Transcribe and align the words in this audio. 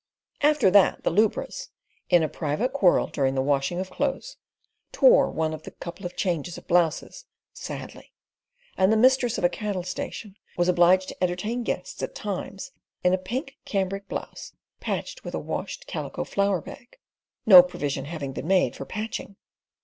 After 0.41 0.71
that 0.71 1.03
the 1.03 1.11
lubras, 1.11 1.69
in 2.09 2.23
a 2.23 2.27
private 2.27 2.73
quarrel 2.73 3.05
during 3.05 3.35
the 3.35 3.41
washing 3.43 3.79
of 3.79 3.91
clothes, 3.91 4.35
tore 4.91 5.29
one 5.29 5.53
of 5.53 5.61
the 5.61 5.69
"couple 5.69 6.07
of 6.07 6.15
changes" 6.15 6.57
of 6.57 6.65
blouses 6.67 7.25
sadly; 7.53 8.11
and 8.75 8.91
the 8.91 8.97
mistress 8.97 9.37
of 9.37 9.43
a 9.43 9.47
cattle 9.47 9.83
station 9.83 10.37
was 10.57 10.67
obliged 10.67 11.09
to 11.09 11.23
entertain 11.23 11.61
guests 11.61 12.01
at 12.01 12.15
times 12.15 12.71
in 13.03 13.13
a 13.13 13.17
pink 13.19 13.57
cambric 13.63 14.07
blouse 14.07 14.53
patched 14.79 15.23
with 15.23 15.35
a 15.35 15.39
washed 15.39 15.85
calico 15.85 16.23
flour 16.23 16.61
bag; 16.61 16.97
no 17.45 17.61
provision 17.61 18.05
having 18.05 18.33
been 18.33 18.47
made 18.47 18.75
for 18.75 18.85
patching. 18.85 19.35